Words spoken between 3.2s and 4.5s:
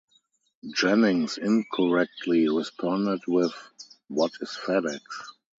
with What